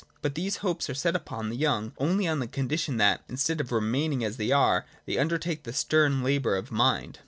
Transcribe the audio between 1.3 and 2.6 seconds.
the young, only on the